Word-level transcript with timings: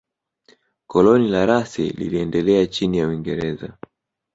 Koloni 0.93 1.29
la 1.37 1.45
Rasi 1.45 1.89
liliendelea 1.93 2.65
chini 2.67 2.97
ya 2.97 3.07
Uingereza 3.07 3.77